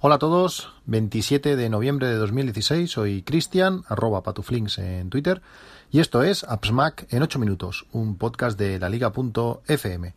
Hola 0.00 0.14
a 0.14 0.18
todos, 0.20 0.70
27 0.86 1.56
de 1.56 1.68
noviembre 1.68 2.06
de 2.06 2.14
2016, 2.14 2.88
soy 2.88 3.22
Cristian, 3.22 3.82
arroba 3.88 4.22
patuflinks 4.22 4.78
en 4.78 5.10
Twitter, 5.10 5.42
y 5.90 5.98
esto 5.98 6.22
es 6.22 6.44
AppsMac 6.44 7.12
en 7.12 7.24
8 7.24 7.40
minutos, 7.40 7.84
un 7.90 8.14
podcast 8.14 8.56
de 8.56 8.78
la 8.78 8.88
liga.fm. 8.88 10.14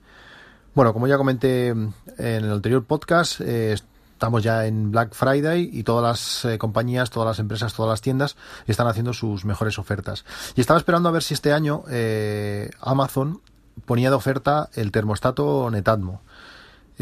Bueno, 0.76 0.94
como 0.94 1.08
ya 1.08 1.18
comenté 1.18 1.70
en 1.70 1.96
el 2.16 2.52
anterior 2.52 2.84
podcast, 2.84 3.42
eh, 3.42 3.74
estamos 3.74 4.44
ya 4.44 4.68
en 4.68 4.92
Black 4.92 5.16
Friday 5.16 5.72
y 5.74 5.82
todas 5.82 6.04
las 6.04 6.54
eh, 6.54 6.60
compañías, 6.60 7.10
todas 7.10 7.26
las 7.26 7.40
empresas, 7.40 7.74
todas 7.74 7.90
las 7.90 8.02
tiendas 8.02 8.36
están 8.68 8.86
haciendo 8.86 9.14
sus 9.14 9.46
mejores 9.46 9.80
ofertas. 9.80 10.26
Y 10.56 10.62
estaba 10.62 10.78
esperando 10.78 11.10
a 11.10 11.12
ver 11.12 11.24
si 11.24 11.34
este 11.34 11.54
año 11.54 11.86
eh, 11.90 12.70
Amazon 12.82 13.42
ponía 13.88 14.12
de 14.12 14.16
oferta 14.16 14.70
el 14.76 14.92
termostato 14.92 15.72
Netatmo. 15.72 16.22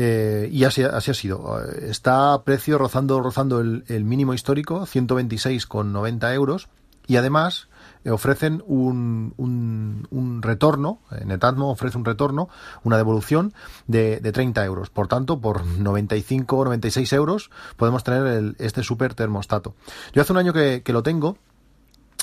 Eh, 0.02 0.48
y 0.50 0.64
así, 0.64 0.82
así, 0.82 1.12
ha 1.12 1.14
sido. 1.14 1.62
Está 1.62 2.34
a 2.34 2.44
precio 2.44 2.78
rozando, 2.78 3.20
rozando 3.20 3.60
el, 3.60 4.04
mínimo 4.06 4.34
histórico, 4.34 4.86
126,90 4.86 6.34
euros. 6.34 6.70
Y 7.06 7.18
además 7.18 7.68
eh, 8.06 8.12
ofrecen 8.12 8.64
un, 8.66 9.34
un, 9.38 10.42
retorno, 10.42 11.00
Netatmo 11.26 11.70
ofrece 11.70 11.98
un 11.98 12.06
retorno, 12.06 12.48
una 12.86 12.96
devolución 12.96 13.54
de, 13.88 14.22
de 14.22 14.32
30 14.32 14.64
euros. 14.64 14.90
Por 14.90 15.10
tanto, 15.10 15.42
por 15.42 15.66
95 15.66 16.56
o 16.56 16.64
96 16.64 17.12
euros 17.12 17.52
podemos 17.76 18.06
tener 18.06 18.56
este 18.60 18.84
super 18.84 19.16
termostato. 19.16 19.76
Yo 20.14 20.22
hace 20.22 20.32
un 20.32 20.38
año 20.38 20.54
que, 20.54 20.82
lo 20.86 21.04
tengo 21.04 21.38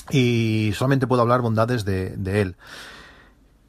y 0.09 0.71
solamente 0.73 1.05
puedo 1.05 1.21
hablar 1.21 1.41
bondades 1.41 1.85
de, 1.85 2.17
de 2.17 2.41
él. 2.41 2.55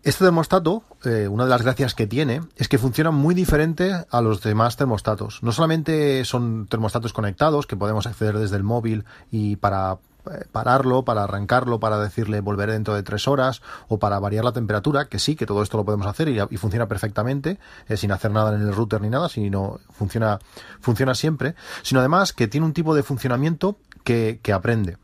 Este 0.05 0.25
termostato, 0.25 0.85
eh, 1.05 1.27
una 1.29 1.45
de 1.45 1.51
las 1.51 1.63
gracias 1.63 1.95
que 1.95 2.07
tiene, 2.07 2.43
es 2.57 2.69
que 2.69 2.79
funciona 2.79 3.11
muy 3.11 3.35
diferente 3.35 3.93
a 4.09 4.21
los 4.23 4.41
demás 4.43 4.77
termostatos. 4.77 5.43
No 5.43 5.51
solamente 5.51 6.25
son 6.25 6.67
termostatos 6.69 7.13
conectados 7.13 7.67
que 7.67 7.77
podemos 7.77 8.07
acceder 8.07 8.39
desde 8.39 8.57
el 8.57 8.63
móvil 8.63 9.05
y 9.33 9.57
para 9.57 9.99
eh, 10.31 10.45
pararlo, 10.53 11.05
para 11.05 11.25
arrancarlo, 11.25 11.81
para 11.81 11.99
decirle 11.99 12.41
volver 12.41 12.71
dentro 12.71 12.95
de 12.95 13.03
tres 13.03 13.27
horas 13.27 13.61
o 13.89 13.99
para 13.99 14.21
variar 14.21 14.45
la 14.45 14.53
temperatura, 14.53 15.09
que 15.09 15.19
sí, 15.19 15.35
que 15.35 15.47
todo 15.47 15.65
esto 15.65 15.77
lo 15.77 15.85
podemos 15.85 16.07
hacer 16.07 16.29
y, 16.29 16.57
funciona 16.57 16.87
perfectamente, 16.87 17.59
eh, 17.89 17.97
sin 17.97 18.13
hacer 18.13 18.31
nada 18.31 18.55
en 18.55 18.63
el 18.63 18.73
router 18.73 19.01
ni 19.01 19.11
nada, 19.11 19.29
sino 19.29 19.81
funciona, 19.91 20.39
funciona 20.81 21.17
siempre, 21.17 21.57
sino 21.83 21.99
además 21.99 22.33
que 22.33 22.47
tiene 22.47 22.67
un 22.67 22.73
tipo 22.73 22.95
de 22.95 23.03
funcionamiento 23.03 23.79
que 24.05 24.41
aprende. 24.55 24.97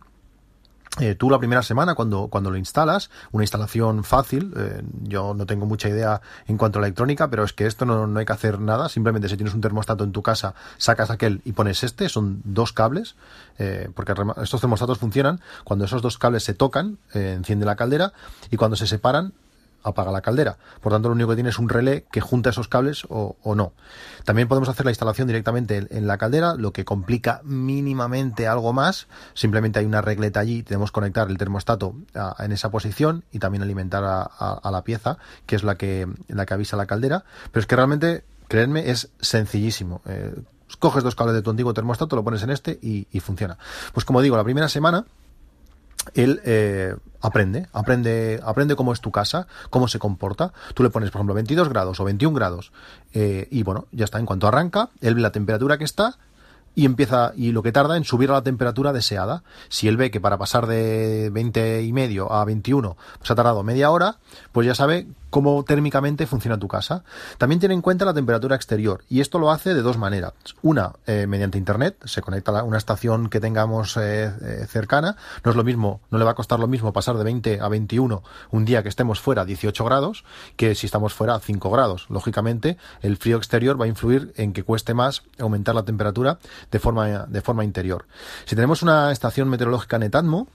Eh, 1.01 1.17
tú 1.17 1.29
la 1.29 1.41
primera 1.41 1.63
semana 1.63 1.97
cuando, 1.97 2.29
cuando 2.29 2.53
lo 2.53 2.57
instalas, 2.57 3.11
una 3.33 3.43
instalación 3.43 4.05
fácil, 4.05 4.55
eh, 4.57 4.81
yo 5.03 5.35
no 5.35 5.45
tengo 5.45 5.67
mucha 5.67 5.89
idea 5.89 6.21
en 6.47 6.57
cuanto 6.57 6.79
a 6.79 6.83
electrónica, 6.83 7.29
pero 7.31 7.43
es 7.43 7.53
que 7.53 7.67
esto 7.67 7.85
no, 7.85 8.07
no, 8.07 8.21
hay 8.21 8.27
que 8.27 8.33
hacer 8.33 8.61
nada, 8.61 8.89
simplemente 8.89 9.29
si 9.29 9.37
tienes 9.37 9.55
un 9.55 9.61
termostato 9.61 10.05
en 10.05 10.13
tu 10.13 10.23
casa, 10.23 10.55
sacas 10.79 11.11
aquel 11.11 11.43
y 11.45 11.51
pones 11.51 11.83
este, 11.83 12.09
son 12.09 12.43
dos 12.45 12.73
cables, 12.73 13.17
eh, 13.59 13.89
porque 13.93 14.15
estos 14.41 14.61
termostatos 14.61 14.99
funcionan 14.99 15.41
cuando 15.65 15.85
esos 15.85 16.01
dos 16.01 16.17
cables 16.17 16.45
se 16.45 16.55
tocan, 16.55 16.99
enciende 17.13 17.67
la 17.67 17.75
caldera 17.75 18.13
y 18.53 18.57
cuando 18.57 18.77
se 18.77 18.87
separan 18.87 19.33
apaga 19.85 20.11
la 20.11 20.23
caldera. 20.23 20.57
Por 20.81 20.93
tanto, 20.93 21.09
lo 21.09 21.15
único 21.15 21.31
que 21.31 21.37
tiene 21.37 21.51
es 21.51 21.59
un 21.59 21.69
relé 21.69 22.07
que 22.11 22.21
junta 22.21 22.51
esos 22.51 22.67
cables 22.67 23.05
o, 23.09 23.37
no. 23.55 23.73
También 24.25 24.49
podemos 24.49 24.69
hacer 24.69 24.85
la 24.85 24.91
instalación 24.91 25.29
directamente 25.29 25.87
en, 25.91 26.07
la 26.07 26.19
caldera, 26.19 26.55
lo 26.55 26.73
que 26.73 26.85
complica 26.85 27.41
mínimamente 27.45 28.49
algo 28.49 28.73
más. 28.73 29.07
Simplemente 29.35 29.79
hay 29.79 29.85
una 29.85 30.01
regleta 30.01 30.41
allí, 30.41 30.63
tenemos 30.63 30.91
que 30.91 30.95
conectar 30.95 31.31
el 31.31 31.39
termostato 31.39 31.95
en 32.39 32.53
esa 32.53 32.71
posición 32.71 33.25
y 33.31 33.39
también 33.39 33.63
alimentar 33.63 34.03
a, 34.05 34.71
la 34.71 34.83
pieza, 34.83 35.19
que 35.47 35.55
es 35.55 35.63
la 35.63 35.77
que, 35.77 36.09
la 36.29 36.47
que 36.47 36.55
avisa 36.55 36.77
la 36.77 36.87
caldera. 36.87 37.25
Pero 37.53 37.61
es 37.61 37.67
que 37.67 37.77
realmente, 37.77 38.25
creedme, 38.49 38.91
es 38.91 39.11
sencillísimo. 39.21 40.01
Eh, 40.07 40.35
coges 40.79 41.05
dos 41.05 41.15
cables 41.15 41.35
de 41.35 41.43
tu 41.43 41.51
antiguo 41.51 41.75
termostato, 41.75 42.17
lo 42.17 42.25
pones 42.25 42.43
en 42.43 42.51
este 42.51 42.79
y, 42.83 43.07
y 43.13 43.21
funciona. 43.21 43.59
Pues 43.93 44.05
como 44.05 44.23
digo, 44.23 44.37
la 44.37 44.45
primera 44.45 44.69
semana 44.69 45.05
él 46.15 46.41
eh, 46.45 46.95
aprende, 47.21 47.67
aprende, 47.73 48.41
aprende 48.45 48.77
cómo 48.77 48.93
es 48.93 49.01
tu 49.01 49.11
casa, 49.11 49.47
cómo 49.71 49.89
se 49.89 49.99
comporta. 49.99 50.53
Tú 50.75 50.83
le 50.83 50.91
pones, 50.91 51.11
por 51.11 51.21
ejemplo, 51.21 51.35
22 51.35 51.69
grados 51.69 52.01
o 52.01 52.05
21 52.05 52.35
grados 52.35 52.73
eh, 53.13 53.49
y 53.51 53.63
bueno, 53.63 53.87
ya 53.93 54.05
está. 54.05 54.19
En 54.19 54.27
cuanto 54.27 54.47
arranca, 54.47 54.91
él 55.01 55.15
ve 55.15 55.21
la 55.21 55.33
temperatura 55.33 55.79
que 55.79 55.85
está 55.85 56.19
y 56.75 56.87
empieza 56.87 57.33
y 57.37 57.53
lo 57.53 57.63
que 57.63 57.73
tarda 57.73 57.97
en 57.97 58.05
subir 58.05 58.31
a 58.31 58.35
la 58.35 58.43
temperatura 58.43 58.93
deseada. 58.93 59.43
Si 59.69 59.89
él 59.89 59.97
ve 59.97 60.11
que 60.11 60.21
para 60.21 60.39
pasar 60.39 60.67
de 60.67 61.31
20 61.33 61.83
y 61.83 61.93
medio 61.93 62.33
a 62.33 62.45
21 62.45 62.97
pues 63.19 63.31
ha 63.31 63.35
tardado 63.35 63.63
media 63.63 63.91
hora, 63.91 64.19
pues 64.53 64.67
ya 64.67 64.75
sabe 64.75 65.07
cómo 65.35 65.65
térmicamente 65.65 66.29
funciona 66.29 66.61
tu 66.61 66.69
casa. 66.69 67.03
También 67.39 67.59
tiene 67.59 67.75
en 67.75 67.83
cuenta 67.83 68.05
la 68.05 68.15
temperatura 68.15 68.55
exterior 68.55 69.03
y 69.09 69.21
esto 69.21 69.41
lo 69.41 69.51
hace 69.51 69.75
de 69.75 69.83
dos 69.83 69.99
maneras. 69.99 70.33
Una, 70.63 70.93
eh, 71.07 71.27
mediante 71.27 71.59
internet, 71.59 71.97
se 72.05 72.23
conecta 72.23 72.57
a 72.57 72.63
una 72.63 72.79
estación 72.79 73.29
que 73.29 73.41
tengamos 73.41 73.97
eh, 73.97 74.27
eh, 74.27 74.67
cercana. 74.69 75.17
No 75.43 75.51
es 75.51 75.57
lo 75.57 75.65
mismo, 75.65 76.01
no 76.13 76.19
le 76.19 76.25
va 76.25 76.31
a 76.31 76.35
costar 76.37 76.61
lo 76.61 76.69
mismo 76.69 76.93
pasar 76.93 77.17
de 77.17 77.25
20 77.25 77.61
a 77.61 77.69
21 77.69 78.23
un 78.53 78.65
día 78.65 78.85
que 78.85 78.89
estemos 78.89 79.19
fuera 79.19 79.43
a 79.43 79.45
18 79.45 79.85
grados 79.85 80.25
que 80.55 80.77
si 80.77 80.87
estamos 80.87 81.15
fuera 81.15 81.35
a 81.35 81.41
5 81.41 81.69
grados. 81.69 82.07
Lógicamente, 82.11 82.77
el 83.03 83.17
frío 83.17 83.37
exterior 83.37 83.81
va 83.81 83.87
a 83.87 83.89
influir 83.89 84.33
en 84.37 84.53
que 84.53 84.63
cueste 84.63 84.95
más 84.95 85.25
aumentar 85.41 85.75
la 85.75 85.83
temperatura 85.83 86.39
de 86.71 86.79
forma, 86.79 87.27
de 87.27 87.41
forma 87.41 87.65
interior. 87.65 88.07
Si 88.45 88.55
tenemos 88.55 88.83
una 88.83 89.13
estación 89.13 89.49
meteorológica 89.49 89.99
Netatmo, 89.99 90.49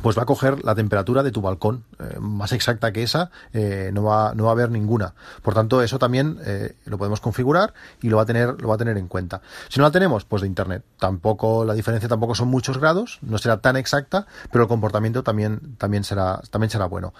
pues 0.00 0.16
va 0.16 0.22
a 0.22 0.26
coger 0.26 0.64
la 0.64 0.74
temperatura 0.74 1.22
de 1.22 1.30
tu 1.30 1.42
balcón. 1.42 1.84
Eh, 1.98 2.18
más 2.18 2.52
exacta 2.52 2.92
que 2.92 3.02
esa 3.02 3.30
eh, 3.52 3.90
no, 3.92 4.04
va, 4.04 4.34
no 4.34 4.44
va 4.44 4.50
a 4.50 4.52
haber 4.52 4.70
ninguna. 4.70 5.14
Por 5.42 5.54
tanto, 5.54 5.82
eso 5.82 5.98
también 5.98 6.38
eh, 6.44 6.76
lo 6.86 6.98
podemos 6.98 7.20
configurar 7.20 7.74
y 8.00 8.08
lo 8.08 8.16
va 8.16 8.22
a 8.22 8.26
tener, 8.26 8.60
lo 8.60 8.68
va 8.68 8.76
a 8.76 8.78
tener 8.78 8.96
en 8.96 9.08
cuenta. 9.08 9.42
Si 9.68 9.78
no 9.78 9.84
la 9.84 9.90
tenemos, 9.90 10.24
pues 10.24 10.42
de 10.42 10.48
internet. 10.48 10.82
Tampoco, 10.98 11.64
la 11.64 11.74
diferencia 11.74 12.08
tampoco 12.08 12.34
son 12.34 12.48
muchos 12.48 12.78
grados, 12.78 13.18
no 13.22 13.38
será 13.38 13.58
tan 13.58 13.76
exacta, 13.76 14.26
pero 14.50 14.64
el 14.64 14.68
comportamiento 14.68 15.22
también, 15.22 15.76
también 15.76 16.04
será, 16.04 16.40
también 16.50 16.70
será 16.70 16.86
bueno. 16.86 17.12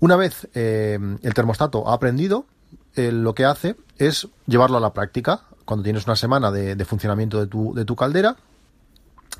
Una 0.00 0.14
vez 0.16 0.48
el 0.54 1.34
termostato 1.34 1.88
ha 1.88 1.94
aprendido, 1.94 2.46
lo 2.94 3.34
que 3.34 3.44
hace 3.44 3.74
es 3.96 4.28
llevarlo 4.46 4.76
a 4.76 4.80
la 4.80 4.92
práctica. 4.92 5.40
Cuando 5.68 5.84
tienes 5.84 6.06
una 6.06 6.16
semana 6.16 6.50
de, 6.50 6.82
funcionamiento 6.86 7.38
de 7.38 7.46
tu, 7.46 7.74
de 7.74 7.84
tu 7.84 7.94
caldera, 7.94 8.36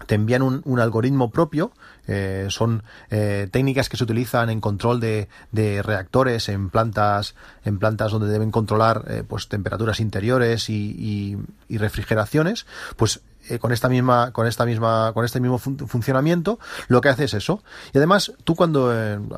te 0.06 0.15
envían 0.15 0.43
un, 0.43 0.81
algoritmo 0.81 1.31
propio, 1.31 1.72
eh, 2.06 2.47
son 2.50 2.82
eh, 3.10 3.49
técnicas 3.50 3.88
que 3.88 3.97
se 3.97 4.04
utilizan 4.04 4.50
en 4.50 4.60
control 4.60 5.00
de, 5.00 5.28
reactores 5.82 6.49
en 6.49 6.71
plantas, 6.71 7.34
en 7.65 7.78
plantas 7.78 8.12
donde 8.12 8.28
deben 8.28 8.50
controlar 8.50 9.04
eh, 9.09 9.25
pues 9.27 9.48
temperaturas 9.48 10.00
interiores 10.00 10.71
y, 10.71 11.37
refrigeraciones, 11.69 12.66
pues 12.97 13.21
con 13.60 13.72
esta 13.72 13.88
misma, 13.88 14.31
con 14.32 14.47
esta 14.47 14.66
misma, 14.66 15.12
con 15.15 15.25
este 15.25 15.41
mismo 15.41 15.59
funcionamiento, 15.59 16.59
lo 16.88 17.00
que 17.00 17.09
hace 17.09 17.25
es 17.25 17.32
eso. 17.32 17.62
Y 17.94 17.98
además, 17.98 18.32
tú 18.44 18.54
cuando 18.54 18.93
en 18.94 19.31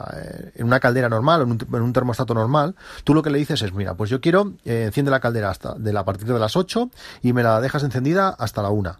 una 0.58 0.80
caldera 0.80 1.08
normal, 1.08 1.42
en 1.42 1.52
un, 1.52 1.66
en 1.72 1.82
un, 1.82 1.92
termostato 1.92 2.34
normal, 2.34 2.74
tú 3.04 3.14
lo 3.14 3.22
que 3.22 3.30
le 3.30 3.38
dices 3.38 3.62
es, 3.62 3.72
mira, 3.72 3.94
pues 3.94 4.10
yo 4.10 4.20
quiero, 4.20 4.54
enciende 4.64 5.12
la 5.12 5.20
caldera 5.20 5.50
hasta 5.50 5.74
de 5.74 5.92
la, 5.92 6.00
a 6.00 6.04
partir 6.04 6.26
de 6.26 6.40
las 6.40 6.56
8 6.56 6.90
y 7.22 7.32
me 7.32 7.44
la 7.44 7.60
dejas 7.60 7.84
encendida 7.84 8.30
hasta 8.30 8.62
la 8.62 8.70
1. 8.70 8.96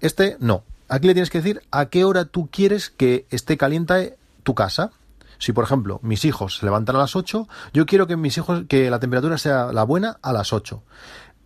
Este 0.00 0.36
no. 0.40 0.64
Aquí 0.88 1.06
le 1.06 1.14
tienes 1.14 1.30
que 1.30 1.38
decir 1.38 1.62
a 1.70 1.86
qué 1.86 2.04
hora 2.04 2.24
tú 2.24 2.48
quieres 2.50 2.90
que 2.90 3.26
esté 3.30 3.56
caliente 3.56 4.18
tu 4.42 4.54
casa. 4.54 4.90
Si, 5.38 5.52
por 5.52 5.64
ejemplo, 5.64 6.00
mis 6.02 6.24
hijos 6.24 6.58
se 6.58 6.66
levantan 6.66 6.96
a 6.96 6.98
las 6.98 7.16
8, 7.16 7.48
yo 7.72 7.86
quiero 7.86 8.06
que 8.06 8.16
mis 8.16 8.36
hijos, 8.36 8.64
que 8.68 8.90
la 8.90 8.98
temperatura 8.98 9.38
sea 9.38 9.72
la 9.72 9.84
buena 9.84 10.18
a 10.20 10.32
las 10.32 10.52
8. 10.52 10.82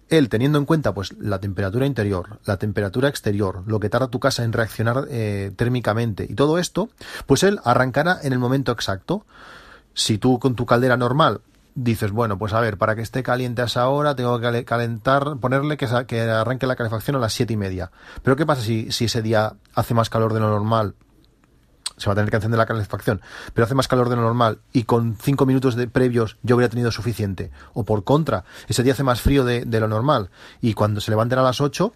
Él, 0.08 0.28
teniendo 0.28 0.58
en 0.58 0.64
cuenta 0.64 0.94
pues 0.94 1.14
la 1.18 1.40
temperatura 1.40 1.86
interior, 1.86 2.40
la 2.44 2.56
temperatura 2.56 3.08
exterior, 3.08 3.62
lo 3.66 3.80
que 3.80 3.88
tarda 3.88 4.08
tu 4.08 4.20
casa 4.20 4.44
en 4.44 4.52
reaccionar 4.52 5.06
eh, 5.10 5.52
térmicamente 5.56 6.26
y 6.28 6.34
todo 6.34 6.58
esto, 6.58 6.88
pues 7.26 7.42
él 7.42 7.60
arrancará 7.64 8.18
en 8.22 8.32
el 8.32 8.38
momento 8.38 8.72
exacto. 8.72 9.26
Si 9.94 10.18
tú 10.18 10.38
con 10.38 10.56
tu 10.56 10.66
caldera 10.66 10.96
normal 10.96 11.40
dices, 11.74 12.12
bueno, 12.12 12.38
pues 12.38 12.52
a 12.52 12.60
ver, 12.60 12.78
para 12.78 12.94
que 12.94 13.02
esté 13.02 13.22
caliente 13.22 13.62
a 13.62 13.66
esa 13.66 13.88
hora 13.88 14.14
tengo 14.14 14.38
que 14.38 14.64
calentar, 14.64 15.36
ponerle 15.40 15.76
que, 15.76 15.88
que 16.06 16.20
arranque 16.22 16.66
la 16.66 16.76
calefacción 16.76 17.16
a 17.16 17.18
las 17.18 17.32
siete 17.32 17.52
y 17.52 17.56
media. 17.56 17.90
Pero 18.22 18.36
¿qué 18.36 18.46
pasa 18.46 18.62
si, 18.62 18.90
si 18.92 19.06
ese 19.06 19.22
día 19.22 19.54
hace 19.74 19.94
más 19.94 20.10
calor 20.10 20.32
de 20.32 20.40
lo 20.40 20.48
normal? 20.48 20.94
Se 21.96 22.06
va 22.06 22.12
a 22.12 22.16
tener 22.16 22.30
que 22.30 22.36
encender 22.36 22.58
la 22.58 22.66
calefacción, 22.66 23.20
pero 23.52 23.66
hace 23.66 23.74
más 23.76 23.86
calor 23.86 24.08
de 24.08 24.16
lo 24.16 24.22
normal 24.22 24.58
y 24.72 24.82
con 24.82 25.16
cinco 25.16 25.46
minutos 25.46 25.76
de 25.76 25.86
previos 25.86 26.38
yo 26.42 26.56
hubiera 26.56 26.70
tenido 26.70 26.90
suficiente. 26.90 27.52
O 27.72 27.84
por 27.84 28.02
contra, 28.02 28.44
ese 28.66 28.82
día 28.82 28.94
hace 28.94 29.04
más 29.04 29.20
frío 29.20 29.44
de, 29.44 29.64
de 29.64 29.80
lo 29.80 29.86
normal 29.86 30.30
y 30.60 30.74
cuando 30.74 31.00
se 31.00 31.12
levanten 31.12 31.38
a 31.38 31.42
las 31.42 31.60
ocho 31.60 31.92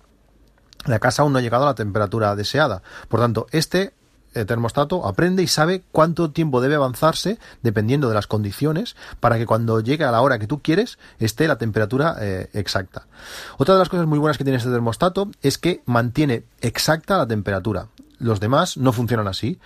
la 0.87 1.01
casa 1.01 1.23
aún 1.23 1.33
no 1.33 1.41
ha 1.41 1.43
llegado 1.43 1.65
a 1.65 1.69
la 1.69 1.75
temperatura 1.75 2.37
deseada. 2.37 2.83
Por 3.09 3.19
tanto, 3.21 3.47
este 3.51 3.95
el 4.35 4.47
termostato 4.47 5.07
aprende 5.07 5.43
y 5.43 5.47
sabe 5.47 5.83
cuánto 5.93 6.31
tiempo 6.31 6.61
debe 6.61 6.75
avanzarse 6.75 7.39
dependiendo 7.63 8.09
de 8.09 8.15
las 8.15 8.27
condiciones 8.27 8.97
para 9.21 9.39
que 9.39 9.47
cuando 9.47 9.81
llegue 9.81 10.05
a 10.05 10.11
la 10.11 10.21
hora 10.21 10.39
que 10.39 10.47
tú 10.47 10.61
quieres 10.61 10.99
esté 11.19 11.49
la 11.49 11.59
temperatura 11.59 12.17
eh, 12.21 12.49
exacta. 12.53 13.07
Otra 13.57 13.75
de 13.75 13.81
las 13.81 13.89
cosas 13.89 14.07
muy 14.07 14.19
buenas 14.19 14.39
que 14.39 14.45
tiene 14.45 14.59
este 14.59 14.71
termostato 14.71 15.31
es 15.43 15.59
que 15.59 15.83
mantiene 15.87 16.45
exacta 16.61 17.19
la 17.19 17.27
temperatura. 17.27 17.89
Los 18.19 18.41
demás 18.41 18.77
no 18.77 18.93
funcionan 18.93 19.29
así. 19.29 19.59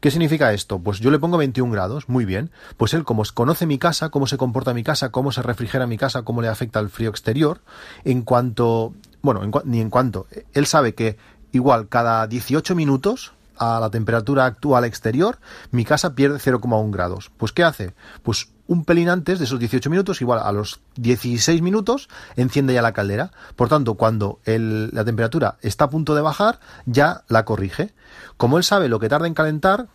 ¿Qué 0.00 0.10
significa 0.12 0.52
esto? 0.52 0.78
Pues 0.78 1.00
yo 1.00 1.10
le 1.10 1.18
pongo 1.18 1.38
21 1.38 1.72
grados, 1.72 2.08
muy 2.08 2.24
bien. 2.24 2.52
Pues 2.76 2.94
él, 2.94 3.02
como 3.02 3.24
conoce 3.34 3.66
mi 3.66 3.78
casa, 3.78 4.10
cómo 4.10 4.28
se 4.28 4.36
comporta 4.36 4.72
mi 4.72 4.84
casa, 4.84 5.10
cómo 5.10 5.32
se 5.32 5.42
refrigera 5.42 5.88
mi 5.88 5.98
casa, 5.98 6.22
cómo 6.22 6.40
le 6.40 6.46
afecta 6.46 6.78
el 6.78 6.88
frío 6.88 7.10
exterior, 7.10 7.62
en 8.04 8.22
cuanto 8.22 8.94
bueno, 9.22 9.42
ni 9.64 9.80
en 9.80 9.90
cuanto. 9.90 10.26
Él 10.52 10.66
sabe 10.66 10.94
que 10.94 11.16
igual 11.52 11.88
cada 11.88 12.26
18 12.26 12.74
minutos 12.74 13.32
a 13.58 13.80
la 13.80 13.90
temperatura 13.90 14.46
actual 14.46 14.84
exterior, 14.84 15.38
mi 15.70 15.84
casa 15.84 16.14
pierde 16.14 16.38
0,1 16.38 16.90
grados. 16.90 17.30
Pues 17.36 17.52
¿qué 17.52 17.64
hace? 17.64 17.94
Pues 18.22 18.50
un 18.66 18.84
pelín 18.84 19.08
antes 19.08 19.38
de 19.38 19.46
esos 19.46 19.58
18 19.58 19.88
minutos, 19.90 20.20
igual 20.20 20.40
a 20.40 20.52
los 20.52 20.80
16 20.96 21.62
minutos, 21.62 22.08
enciende 22.36 22.74
ya 22.74 22.82
la 22.82 22.92
caldera. 22.92 23.32
Por 23.56 23.68
tanto, 23.68 23.94
cuando 23.94 24.40
la 24.44 25.04
temperatura 25.04 25.56
está 25.62 25.84
a 25.84 25.90
punto 25.90 26.14
de 26.14 26.20
bajar, 26.20 26.60
ya 26.84 27.24
la 27.28 27.44
corrige. 27.44 27.94
Como 28.36 28.58
él 28.58 28.64
sabe 28.64 28.88
lo 28.88 29.00
que 29.00 29.08
tarda 29.08 29.26
en 29.26 29.34
calentar, 29.34 29.88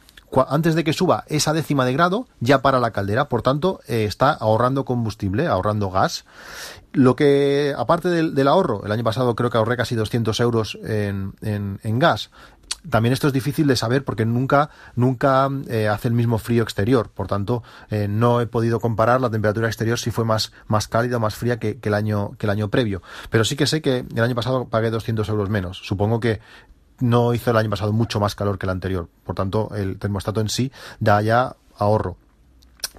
antes 0.48 0.74
de 0.75 0.83
que 0.83 0.94
suba 0.94 1.24
esa 1.27 1.54
décima 1.54 1.86
de 1.86 1.94
grado, 1.94 2.27
ya 2.39 2.62
para 2.62 2.80
la 2.80 2.92
caldera, 2.92 3.30
por 3.30 3.44
tanto, 3.44 3.81
eh, 3.88 4.06
está 4.06 4.31
ahorrando 4.31 4.86
combustible, 4.86 5.48
ahorrando 5.48 5.92
gas. 5.92 6.25
Lo 6.92 7.15
que, 7.15 7.74
aparte 7.77 8.10
del, 8.10 8.48
ahorro, 8.48 8.86
el 8.86 8.92
año 8.92 9.04
pasado 9.04 9.36
creo 9.36 9.50
que 9.50 9.57
ahorré 9.57 9.77
casi 9.77 9.95
200 9.95 10.39
euros 10.39 10.77
en, 10.83 11.33
en, 11.42 12.00
gas. 12.00 12.31
También 12.90 13.14
esto 13.14 13.28
es 13.28 13.34
difícil 13.34 13.68
de 13.68 13.76
saber 13.76 14.04
porque 14.04 14.26
nunca, 14.26 14.70
nunca 14.96 15.50
eh, 15.68 15.88
hace 15.88 16.10
el 16.10 16.14
mismo 16.14 16.38
frío 16.38 16.64
exterior. 16.64 17.10
Por 17.10 17.28
tanto, 17.28 17.64
eh, 17.90 18.08
no 18.10 18.42
he 18.42 18.48
podido 18.48 18.80
comparar 18.80 19.22
la 19.22 19.30
temperatura 19.30 19.68
exterior 19.68 19.98
si 19.98 20.12
fue 20.12 20.26
más, 20.26 20.52
más 20.68 20.88
cálida 20.88 21.18
o 21.18 21.20
más 21.20 21.36
fría 21.36 21.60
que, 21.60 21.80
el 21.82 21.94
año, 21.94 22.36
que 22.38 22.46
el 22.46 22.50
año 22.50 22.70
previo. 22.70 23.02
Pero 23.30 23.46
sí 23.46 23.56
que 23.56 23.68
sé 23.68 23.82
que 23.82 24.06
el 24.14 24.24
año 24.24 24.36
pasado 24.36 24.66
pagué 24.66 24.90
200 24.90 25.28
euros 25.30 25.50
menos. 25.50 25.80
Supongo 25.84 26.20
que 26.20 26.42
no 27.00 27.34
hizo 27.34 27.52
el 27.52 27.58
año 27.58 27.70
pasado 27.70 27.94
mucho 27.94 28.20
más 28.20 28.36
calor 28.36 28.58
que 28.58 28.66
el 28.66 28.72
anterior. 28.72 29.08
Por 29.24 29.36
tanto, 29.36 29.70
el 29.76 29.98
termostato 29.98 30.42
en 30.42 30.50
sí 30.50 30.72
da 31.00 31.22
ya 31.22 31.56
ahorro. 31.78 32.18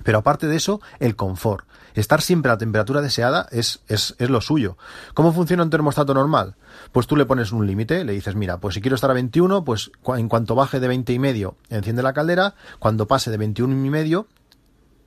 Pero 0.05 0.19
aparte 0.19 0.47
de 0.47 0.57
eso, 0.57 0.81
el 1.01 1.17
confort. 1.17 1.67
Estar 1.95 2.21
siempre 2.21 2.51
a 2.51 2.55
la 2.55 2.59
temperatura 2.59 3.01
deseada 3.01 3.49
es, 3.51 3.81
es, 3.89 4.15
es, 4.19 4.31
lo 4.31 4.41
suyo. 4.41 4.77
¿Cómo 5.15 5.33
funciona 5.33 5.63
un 5.63 5.71
termostato 5.71 6.15
normal? 6.15 6.57
Pues 6.93 7.07
tú 7.07 7.17
le 7.17 7.27
pones 7.27 7.53
un 7.53 7.67
límite, 7.67 8.05
le 8.05 8.13
dices, 8.13 8.35
mira, 8.35 8.59
pues 8.59 8.75
si 8.75 8.81
quiero 8.81 8.95
estar 8.95 9.11
a 9.11 9.15
21, 9.15 9.65
pues 9.65 9.91
en 10.17 10.29
cuanto 10.29 10.55
baje 10.55 10.81
de 10.81 10.89
20 10.89 11.13
y 11.13 11.19
medio, 11.19 11.57
enciende 11.71 12.03
la 12.03 12.13
caldera, 12.13 12.55
cuando 12.79 13.07
pase 13.07 13.31
de 13.31 13.37
21 13.37 13.87
y 13.87 13.91
medio, 13.91 14.27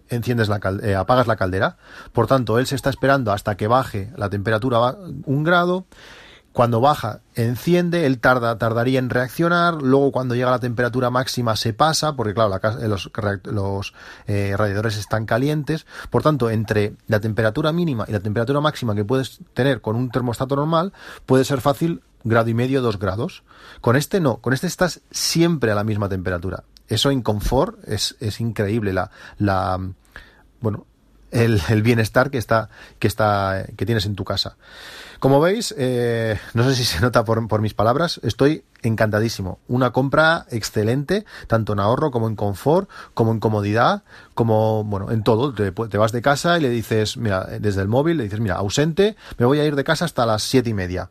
enciendes 0.10 0.48
la 0.48 0.60
eh, 0.84 0.96
apagas 0.96 1.28
la 1.28 1.36
caldera. 1.36 1.78
Por 2.14 2.28
tanto, 2.28 2.58
él 2.60 2.68
se 2.68 2.76
está 2.76 2.90
esperando 2.90 3.32
hasta 3.32 3.58
que 3.58 3.68
baje 3.68 4.12
la 4.16 4.30
temperatura 4.30 4.96
un 5.26 5.44
grado 5.44 5.86
cuando 6.58 6.82
baja, 6.82 7.22
enciende, 7.36 8.08
él 8.08 8.18
tarda, 8.18 8.58
tardaría 8.58 8.98
en 8.98 9.12
reaccionar, 9.12 9.76
luego 9.76 10.12
cuando 10.12 10.34
llega 10.34 10.48
a 10.48 10.54
la 10.54 10.60
temperatura 10.60 11.12
máxima 11.12 11.56
se 11.56 11.72
pasa, 11.72 12.16
porque 12.16 12.34
claro, 12.34 12.50
la, 12.50 12.88
los, 12.88 13.12
los 13.44 13.94
eh, 14.26 14.56
radiadores 14.58 14.98
están 14.98 15.28
calientes, 15.28 15.86
por 16.10 16.24
tanto, 16.24 16.50
entre 16.50 16.96
la 17.06 17.20
temperatura 17.20 17.72
mínima 17.72 18.06
y 18.08 18.12
la 18.12 18.22
temperatura 18.22 18.60
máxima 18.60 18.96
que 18.96 19.06
puedes 19.06 19.40
tener 19.54 19.82
con 19.82 19.96
un 19.96 20.10
termostato 20.10 20.56
normal, 20.56 20.94
puede 21.28 21.46
ser 21.46 21.62
fácil 21.62 22.02
grado 22.24 22.50
y 22.50 22.56
medio, 22.56 22.82
dos 22.82 22.98
grados. 22.98 23.44
Con 23.80 23.96
este 23.96 24.20
no, 24.20 24.38
con 24.38 24.52
este 24.52 24.66
estás 24.66 25.02
siempre 25.12 25.72
a 25.72 25.76
la 25.76 25.84
misma 25.84 26.10
temperatura. 26.10 26.64
Eso 26.88 27.12
en 27.12 27.22
confort 27.22 27.88
es, 27.88 28.16
es 28.20 28.42
increíble, 28.42 28.94
la, 28.94 29.12
la, 29.38 29.80
bueno, 30.60 30.88
el, 31.32 31.82
bienestar 31.82 32.30
que 32.30 32.38
está, 32.38 32.70
que 33.00 33.08
está, 33.08 33.66
que 33.76 33.86
tienes 33.86 34.06
en 34.06 34.16
tu 34.16 34.24
casa. 34.24 34.58
Como 35.20 35.40
veis, 35.40 35.74
eh, 35.78 36.40
no 36.54 36.64
sé 36.64 36.76
si 36.76 36.84
se 36.84 37.02
nota 37.02 37.26
por, 37.26 37.48
por, 37.48 37.62
mis 37.62 37.74
palabras, 37.74 38.20
estoy 38.24 38.64
encantadísimo. 38.84 39.60
Una 39.68 39.92
compra 39.92 40.46
excelente, 40.52 41.26
tanto 41.48 41.74
en 41.74 41.80
ahorro 41.80 42.12
como 42.12 42.28
en 42.28 42.36
confort, 42.36 42.90
como 43.14 43.32
en 43.32 43.40
comodidad, 43.40 44.04
como, 44.36 44.84
bueno, 44.84 45.12
en 45.12 45.24
todo. 45.24 45.54
Te, 45.54 45.72
te, 45.72 45.98
vas 45.98 46.12
de 46.12 46.22
casa 46.22 46.58
y 46.58 46.62
le 46.62 46.70
dices, 46.70 47.18
mira, 47.18 47.46
desde 47.60 47.82
el 47.82 47.88
móvil, 47.88 48.18
le 48.18 48.24
dices, 48.24 48.40
mira, 48.40 48.56
ausente, 48.56 49.16
me 49.38 49.46
voy 49.46 49.60
a 49.60 49.66
ir 49.66 49.76
de 49.76 49.84
casa 49.84 50.06
hasta 50.06 50.26
las 50.26 50.44
siete 50.44 50.70
y 50.70 50.74
media 50.74 51.10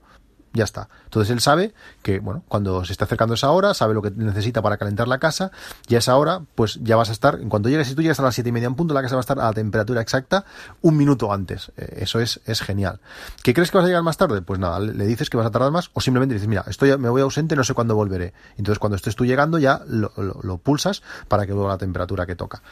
ya 0.56 0.64
está. 0.64 0.88
Entonces 1.05 1.31
él 1.31 1.41
sabe 1.41 1.75
que, 2.03 2.19
bueno, 2.19 2.43
cuando 2.49 2.85
se 2.85 2.93
está 2.93 3.05
acercando 3.05 3.35
esa 3.35 3.50
hora, 3.50 3.75
sabe 3.75 3.94
lo 3.94 4.03
que 4.03 4.11
necesita 4.11 4.62
para 4.62 4.76
calentar 4.76 5.06
la 5.06 5.19
casa, 5.19 5.53
y 5.87 5.94
a 5.94 5.99
esa 5.99 6.17
hora, 6.17 6.43
pues 6.55 6.81
ya 6.82 6.97
vas 6.97 7.11
a 7.11 7.12
estar, 7.12 7.38
en 7.41 7.49
cuanto 7.49 7.69
llegues, 7.69 7.88
si 7.88 7.94
tú 7.94 8.03
llegas 8.03 8.19
a 8.19 8.23
las 8.23 8.35
siete 8.35 8.49
y 8.49 8.53
media 8.53 8.67
en 8.67 8.75
punto, 8.75 8.94
la 8.94 9.03
casa 9.03 9.14
va 9.14 9.20
a 9.20 9.26
estar 9.26 9.38
a 9.38 9.44
la 9.44 9.53
temperatura 9.53 10.00
exacta 10.00 10.44
un 10.82 10.97
minuto 10.97 11.32
antes. 11.32 11.70
Eh, 11.76 11.99
eso 12.00 12.20
es, 12.20 12.41
es 12.47 12.61
genial. 12.61 13.00
¿Qué 13.43 13.55
crees 13.55 13.70
que 13.70 13.79
vas 13.79 13.85
a 13.85 13.88
llegar 13.88 14.03
más 14.03 14.17
tarde? 14.17 14.43
Pues 14.43 14.58
nada, 14.58 14.81
le 14.81 15.06
dices 15.06 15.31
que 15.31 15.37
vas 15.37 15.47
a 15.47 15.50
tardar 15.50 15.70
más, 15.70 15.91
o 15.93 16.00
simplemente 16.00 16.35
dices, 16.35 16.49
mira, 16.49 16.64
estoy, 16.67 16.97
me 16.99 17.08
voy 17.08 17.23
ausente, 17.23 17.55
no 17.55 17.64
sé 17.64 17.75
cuándo 17.75 17.94
volveré. 17.94 18.32
Entonces 18.56 18.79
cuando 18.79 18.97
estés 18.97 19.14
tú 19.14 19.25
llegando, 19.25 19.58
ya 19.58 19.82
lo, 19.87 20.12
lo, 20.17 20.58
pulsas 20.58 21.03
para 21.29 21.47
que 21.47 21.53
vuelva 21.53 21.73
la 21.73 21.79
temperatura 21.79 22.26
que 22.26 22.35
toca. 22.35 22.62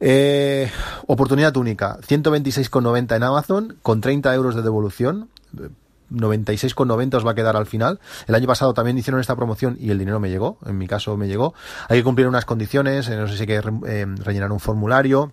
Eh, 0.00 0.70
oportunidad 1.06 1.56
única, 1.56 1.98
126,90 2.00 3.16
en 3.16 3.22
Amazon, 3.22 3.76
con 3.82 4.00
30 4.00 4.34
euros 4.34 4.54
de 4.56 4.62
devolución 4.62 5.28
96,90 6.12 7.14
os 7.14 7.26
va 7.26 7.32
a 7.32 7.34
quedar 7.34 7.56
al 7.56 7.66
final. 7.66 8.00
El 8.26 8.34
año 8.34 8.46
pasado 8.46 8.74
también 8.74 8.98
hicieron 8.98 9.20
esta 9.20 9.36
promoción 9.36 9.76
y 9.80 9.90
el 9.90 9.98
dinero 9.98 10.20
me 10.20 10.30
llegó, 10.30 10.58
en 10.66 10.78
mi 10.78 10.86
caso 10.86 11.16
me 11.16 11.28
llegó. 11.28 11.54
Hay 11.88 11.98
que 11.98 12.04
cumplir 12.04 12.28
unas 12.28 12.44
condiciones, 12.44 13.08
eh, 13.08 13.16
no 13.16 13.28
sé 13.28 13.34
si 13.36 13.40
hay 13.42 13.46
que 13.46 13.62
eh, 13.86 14.06
rellenar 14.24 14.52
un 14.52 14.60
formulario 14.60 15.32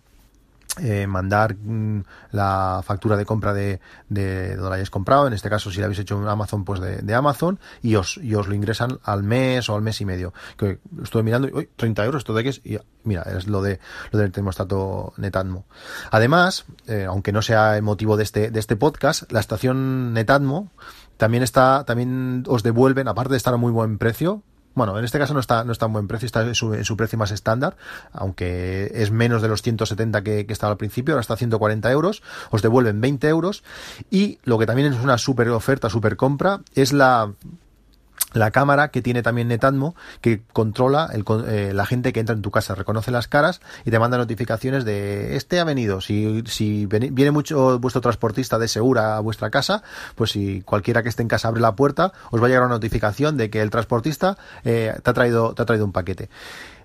eh, 0.78 1.08
mandar 1.08 1.56
mm, 1.56 2.04
la 2.32 2.82
factura 2.86 3.18
de 3.18 3.26
compra 3.26 3.54
de, 3.54 3.80
de, 4.08 4.56
donde 4.56 4.76
hayáis 4.76 4.90
comprado, 4.90 5.28
en 5.28 5.34
este 5.34 5.50
caso 5.50 5.72
si 5.72 5.80
lo 5.80 5.86
habéis 5.86 6.00
hecho 6.00 6.22
en 6.22 6.28
Amazon, 6.28 6.64
pues 6.64 6.80
de, 6.80 7.16
Amazon, 7.16 7.60
y 7.82 7.96
os, 7.96 8.18
y 8.18 8.36
os 8.36 8.48
lo 8.48 8.54
ingresan 8.54 9.00
al 9.04 9.24
mes 9.24 9.68
o 9.70 9.76
al 9.76 9.82
mes 9.82 10.00
y 10.02 10.06
medio. 10.06 10.34
Que 10.58 10.80
estuve 11.02 11.24
mirando 11.24 11.50
uy, 11.52 11.70
30 11.76 12.06
euros, 12.06 12.22
¿esto 12.22 12.34
de 12.34 12.44
qué 12.44 12.50
es? 12.50 12.62
Y 12.64 12.78
mira, 13.04 13.24
es 13.24 13.48
lo 13.48 13.62
de 13.62 13.80
lo 14.12 14.20
del 14.20 14.32
termostato 14.32 15.14
Netatmo. 15.18 15.66
Además, 16.12 16.66
eh, 16.88 17.06
aunque 17.08 17.32
no 17.32 17.42
sea 17.42 17.76
el 17.76 17.84
motivo 17.84 18.16
de 18.16 18.24
este, 18.24 18.52
de 18.52 18.60
este 18.60 18.76
podcast, 18.76 19.32
la 19.32 19.40
estación 19.40 20.14
Netatmo 20.14 20.72
también 21.18 21.44
está, 21.44 21.84
también 21.86 22.44
os 22.48 22.64
devuelven, 22.64 23.08
aparte 23.08 23.32
de 23.32 23.38
estar 23.38 23.54
a 23.54 23.58
muy 23.58 23.72
buen 23.72 23.98
precio, 23.98 24.44
bueno, 24.76 24.98
en 24.98 25.06
este 25.06 25.20
caso 25.20 25.34
no 25.34 25.40
está, 25.40 25.64
no 25.64 25.72
está 25.72 25.88
en 25.88 25.94
buen 25.94 26.08
precio, 26.08 26.26
está 26.26 26.42
en 26.42 26.56
su, 26.56 26.98
precio 26.98 27.18
más 27.18 27.32
estándar, 27.32 27.76
aunque 28.12 28.92
es 28.94 29.12
menos 29.12 29.42
de 29.42 29.48
los 29.48 29.62
170 29.62 30.22
que, 30.24 30.46
que 30.46 30.54
estaba 30.54 30.72
al 30.72 30.78
principio, 30.78 31.14
ahora 31.14 31.22
está 31.22 31.34
a 31.34 31.38
140 31.38 31.92
euros, 31.92 32.24
os 32.52 32.62
devuelven 32.62 33.02
20 33.02 33.28
euros 33.28 33.64
y 34.10 34.40
lo 34.44 34.58
que 34.58 34.66
también 34.66 34.94
es 34.94 35.00
una 35.00 35.18
super 35.18 35.50
oferta, 35.50 35.90
super 35.90 36.16
compra, 36.16 36.62
es 36.76 36.94
la 36.94 37.34
la 38.34 38.52
cámara 38.52 38.90
que 38.90 39.02
tiene 39.02 39.24
también 39.24 39.48
Netatmo 39.48 39.96
que 40.22 40.42
controla 40.54 41.10
eh, 41.48 41.72
la 41.74 41.86
gente 41.86 42.14
que 42.14 42.20
entra 42.20 42.36
en 42.36 42.42
tu 42.42 42.52
casa, 42.52 42.76
reconoce 42.76 43.12
las 43.12 43.28
caras 43.28 43.62
y 43.86 43.92
te 43.92 44.00
manda 44.00 44.18
notificaciones 44.18 44.86
de 44.86 45.36
este 45.36 45.60
ha 45.60 45.64
venido. 45.64 46.02
Si, 46.02 46.44
si 46.46 46.86
viene 46.86 47.32
mucho 47.32 47.80
vuestro 47.80 48.02
transportista 48.02 48.60
de 48.60 48.68
segura 48.68 49.18
a 49.18 49.20
vuestra 49.20 49.50
casa, 49.50 49.84
pues 50.16 50.32
si 50.32 50.62
cualquiera 50.62 51.04
que 51.04 51.10
esté 51.10 51.22
en 51.22 51.28
casa 51.28 51.48
abre 51.48 51.62
la 51.62 51.76
puerta, 51.76 52.14
os 52.32 52.42
va 52.42 52.46
a 52.46 52.50
llegar 52.50 52.64
una 52.64 52.76
notificación 52.76 53.38
de 53.38 53.50
que 53.50 53.62
el 53.62 53.70
transportista 53.70 54.38
eh, 54.64 54.94
te, 55.04 55.10
ha 55.10 55.14
traído, 55.14 55.54
te 55.54 55.62
ha 55.62 55.66
traído 55.66 55.86
un 55.86 55.92
paquete. 55.92 56.30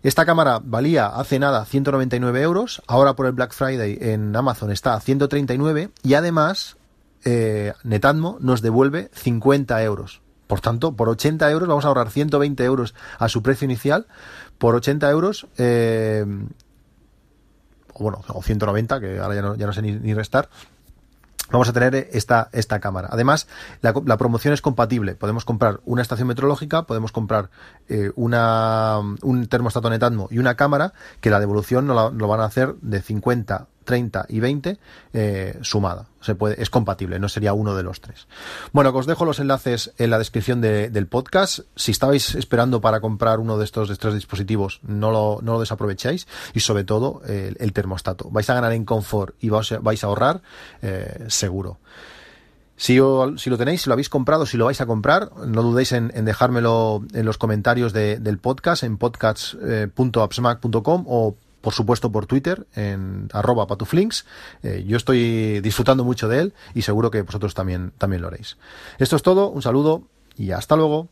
Esta 0.03 0.27
cámara 0.27 0.61
valía 0.63 1.07
hace 1.07 1.39
nada 1.39 1.65
199 1.65 2.43
euros, 2.43 2.83
ahora 2.87 3.17
por 3.17 3.27
el 3.27 3.33
Black 3.33 3.55
Friday 3.55 3.99
en 4.01 4.37
Amazon 4.37 4.71
está 4.71 4.95
a 4.95 5.01
139 5.01 5.91
y 6.03 6.15
además 6.15 6.77
eh, 7.25 7.73
Netatmo 7.85 8.37
nos 8.41 8.61
devuelve 8.61 9.11
50 9.15 9.83
euros. 9.83 10.24
Por 10.47 10.61
tanto, 10.61 10.93
por 10.93 11.09
80 11.09 11.51
euros 11.51 11.69
vamos 11.69 11.85
a 11.85 11.89
ahorrar 11.89 12.11
120 12.11 12.65
euros 12.65 12.95
a 13.19 13.29
su 13.29 13.43
precio 13.43 13.65
inicial. 13.65 14.07
Por 14.59 14.75
80 14.75 15.11
euros, 15.11 15.47
eh, 15.59 16.25
o 17.95 18.03
bueno, 18.03 18.21
o 18.29 18.43
190, 18.43 19.01
que 19.01 19.19
ahora 19.19 19.35
ya 19.35 19.43
no, 19.43 19.55
ya 19.55 19.67
no 19.67 19.73
sé 19.73 19.83
ni, 19.83 20.15
restar, 20.15 20.49
vamos 21.51 21.69
a 21.69 21.73
tener 21.73 21.95
esta, 22.13 22.49
esta 22.53 22.81
cámara. 22.81 23.09
Además, 23.11 23.49
la, 23.81 24.17
promoción 24.17 24.53
es 24.55 24.61
compatible. 24.61 25.15
Podemos 25.15 25.45
comprar 25.45 25.81
una 25.85 26.03
estación 26.03 26.29
meteorológica, 26.29 26.83
podemos 26.83 27.13
comprar 27.13 27.51
eh, 27.89 28.11
una, 28.17 28.99
un 29.23 29.47
termostato 29.49 29.91
Netatmo 29.91 30.29
y 30.31 30.39
una 30.39 30.57
cámara 30.57 30.93
que 31.21 31.31
la 31.31 31.41
devolución 31.41 31.87
no 31.87 32.11
lo 32.11 32.29
van 32.29 32.41
a 32.41 32.45
hacer 32.45 32.75
de 32.77 33.01
50 33.01 33.69
30 33.85 34.27
y 34.29 34.41
20 34.41 34.79
eh, 35.13 35.59
sumada. 35.63 36.07
Se 36.21 36.35
puede, 36.35 36.63
es 36.63 36.71
compatible, 36.71 37.19
no 37.19 37.29
sería 37.29 37.53
uno 37.53 37.75
de 37.75 37.83
los 37.83 38.01
tres. 38.01 38.27
Bueno, 38.73 38.91
os 38.95 39.07
dejo 39.07 39.25
los 39.25 39.41
enlaces 39.41 39.93
en 39.99 40.11
la 40.11 40.19
descripción 40.19 40.61
del 40.61 41.07
podcast. 41.07 41.61
Si 41.77 41.91
estabais 41.91 42.35
esperando 42.35 42.81
para 42.81 43.01
comprar 43.01 43.41
uno 43.41 43.59
de 43.59 43.65
estos, 43.65 43.89
de 43.89 44.15
dispositivos, 44.15 44.81
no 44.83 45.11
lo, 45.11 45.41
no 45.43 45.55
lo 45.55 45.61
desaprovecháis. 45.61 46.27
Y 46.55 46.61
sobre 46.61 46.85
todo, 46.85 47.21
el, 47.27 47.73
termostato. 47.75 48.31
Vais 48.31 48.49
a 48.49 48.55
ganar 48.55 48.73
en 48.73 48.85
confort 48.85 49.35
y 49.41 49.51
vais, 49.51 49.73
a 49.73 50.07
ahorrar 50.07 50.41
eh, 50.81 51.27
seguro. 51.29 51.79
Si, 52.77 52.99
si, 53.37 53.51
lo 53.51 53.57
tenéis, 53.57 53.83
si 53.83 53.89
lo 53.89 53.93
habéis 53.93 54.09
comprado, 54.09 54.47
si 54.47 54.57
lo 54.57 54.65
vais 54.65 54.81
a 54.81 54.87
comprar, 54.87 55.31
no 55.47 55.63
dudéis 55.63 55.93
en, 55.93 56.09
dejármelo 56.25 57.05
en 57.13 57.25
los 57.25 57.39
comentarios 57.39 57.93
del 57.93 58.39
podcast 58.39 58.83
en 58.83 58.99
podcasts.appsmac.com 58.99 61.01
eh, 61.01 61.05
o 61.07 61.37
por 61.65 61.73
supuesto 61.73 62.13
por 62.13 62.27
Twitter, 62.27 62.67
en 62.75 63.31
arroba 63.33 63.67
patuflinks. 63.67 64.27
Eh, 64.63 64.85
yo 64.87 64.99
estoy 64.99 65.61
disfrutando 65.61 66.05
mucho 66.05 66.29
de 66.29 66.41
él 66.41 66.55
y 66.75 66.83
seguro 66.83 67.11
que 67.11 67.23
vosotros 67.23 67.55
también, 67.55 67.91
también 67.97 68.21
lo 68.21 68.29
haréis. 68.29 68.59
Esto 68.99 69.17
es 69.17 69.23
todo, 69.23 69.49
un 69.49 69.63
saludo 69.63 70.03
y 70.37 70.51
hasta 70.51 70.77
luego. 70.77 71.09